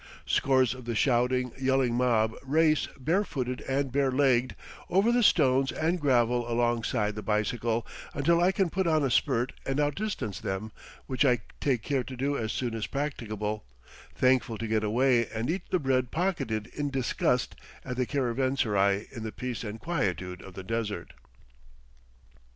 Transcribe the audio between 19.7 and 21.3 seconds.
quietude of the desert.